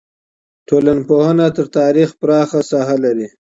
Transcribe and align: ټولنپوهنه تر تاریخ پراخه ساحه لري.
ټولنپوهنه 0.67 1.47
تر 1.57 1.65
تاریخ 1.77 2.09
پراخه 2.21 2.59
ساحه 2.71 2.95
لري. 3.05 3.27